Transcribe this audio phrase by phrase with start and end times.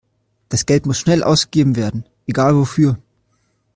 [0.49, 2.97] Das Geld muss schnell ausgegeben werden, egal wofür.